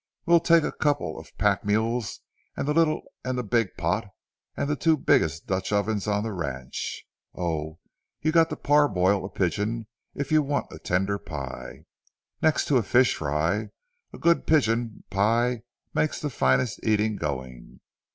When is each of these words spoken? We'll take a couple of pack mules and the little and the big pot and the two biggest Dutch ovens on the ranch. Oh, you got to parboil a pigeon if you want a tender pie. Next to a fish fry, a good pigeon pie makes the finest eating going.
We'll 0.25 0.39
take 0.39 0.63
a 0.63 0.71
couple 0.71 1.19
of 1.19 1.29
pack 1.37 1.63
mules 1.63 2.21
and 2.57 2.67
the 2.67 2.73
little 2.73 3.03
and 3.23 3.37
the 3.37 3.43
big 3.43 3.77
pot 3.77 4.07
and 4.57 4.67
the 4.67 4.75
two 4.75 4.97
biggest 4.97 5.45
Dutch 5.45 5.71
ovens 5.71 6.07
on 6.07 6.23
the 6.23 6.33
ranch. 6.33 7.05
Oh, 7.35 7.77
you 8.19 8.31
got 8.31 8.49
to 8.49 8.55
parboil 8.55 9.23
a 9.23 9.29
pigeon 9.29 9.85
if 10.15 10.31
you 10.31 10.41
want 10.41 10.73
a 10.73 10.79
tender 10.79 11.19
pie. 11.19 11.85
Next 12.41 12.65
to 12.69 12.77
a 12.77 12.81
fish 12.81 13.13
fry, 13.13 13.69
a 14.11 14.17
good 14.17 14.47
pigeon 14.47 15.03
pie 15.11 15.61
makes 15.93 16.19
the 16.19 16.31
finest 16.31 16.79
eating 16.83 17.15
going. 17.15 17.79